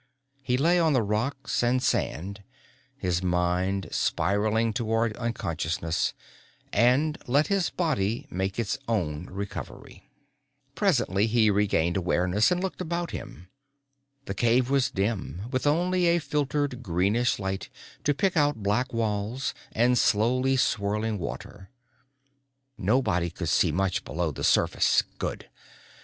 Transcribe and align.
He 0.41 0.57
lay 0.57 0.79
on 0.79 0.93
the 0.93 1.03
rocks 1.03 1.61
and 1.61 1.79
sand, 1.79 2.41
his 2.97 3.21
mind 3.21 3.87
spiraling 3.91 4.73
toward 4.73 5.15
unconsciousness, 5.15 6.15
and 6.73 7.19
let 7.27 7.45
his 7.53 7.69
body 7.69 8.25
make 8.31 8.57
its 8.57 8.79
own 8.87 9.27
recovery. 9.27 10.09
Presently 10.73 11.27
he 11.27 11.51
regained 11.51 11.97
awareness 11.97 12.49
and 12.49 12.63
looked 12.63 12.81
about 12.81 13.11
him. 13.11 13.49
The 14.25 14.33
cave 14.33 14.71
was 14.71 14.89
dim, 14.89 15.43
with 15.51 15.67
only 15.67 16.07
a 16.07 16.17
filtered 16.17 16.81
greenish 16.81 17.37
light 17.37 17.69
to 18.03 18.15
pick 18.15 18.35
out 18.35 18.63
black 18.63 18.91
wall's 18.91 19.53
and 19.71 19.99
slowly 19.99 20.57
swirling 20.57 21.19
water. 21.19 21.69
Nobody 22.75 23.29
could 23.29 23.49
see 23.49 23.71
much 23.71 24.03
below 24.03 24.31
the 24.31 24.43
surface 24.43 25.03
good. 25.19 25.47